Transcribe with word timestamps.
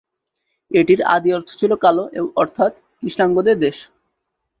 এটির 0.71 1.01
আদি 1.15 1.29
অর্থ 1.33 1.49
ছিল 1.57 1.71
"কালো", 1.75 2.03
অর্থাৎ 2.35 2.71
"কৃষ্ণাঙ্গদের 2.99 3.57
দেশ"। 3.59 3.77